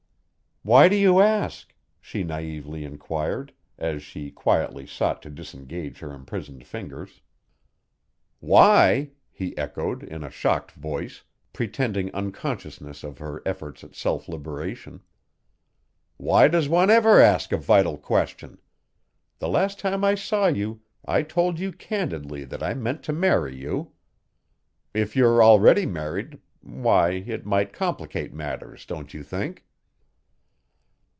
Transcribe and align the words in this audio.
"Why 0.63 0.89
do 0.89 0.95
you 0.95 1.19
ask?" 1.21 1.73
she 1.99 2.23
naïvely 2.23 2.85
inquired, 2.85 3.51
as 3.79 4.03
she 4.03 4.29
quietly 4.29 4.85
sought 4.85 5.19
to 5.23 5.31
disengage 5.31 5.97
her 5.97 6.13
imprisoned 6.13 6.67
fingers. 6.67 7.19
"Why!" 8.39 9.09
he 9.31 9.57
echoed, 9.57 10.03
in 10.03 10.23
a 10.23 10.29
shocked 10.29 10.73
voice, 10.73 11.23
pretending 11.51 12.13
unconsciousness 12.13 13.03
of 13.03 13.17
her 13.17 13.41
efforts 13.43 13.83
at 13.83 13.95
self 13.95 14.29
liberation. 14.29 15.01
"Why 16.17 16.47
does 16.47 16.69
one 16.69 16.91
ever 16.91 17.19
ask 17.19 17.51
a 17.51 17.57
vital 17.57 17.97
question? 17.97 18.59
The 19.39 19.49
last 19.49 19.79
time 19.79 20.03
I 20.03 20.13
saw 20.13 20.45
you 20.45 20.81
I 21.03 21.23
told 21.23 21.57
you 21.59 21.71
candidly 21.71 22.43
that 22.45 22.61
I 22.61 22.75
meant 22.75 23.01
to 23.05 23.13
marry 23.13 23.55
you. 23.55 23.93
If 24.93 25.15
you're 25.15 25.43
already 25.43 25.87
married 25.87 26.37
why, 26.61 27.13
it 27.13 27.47
might 27.47 27.73
complicate 27.73 28.31
matters, 28.31 28.85
don't 28.85 29.11
you 29.11 29.23
think?" 29.23 29.65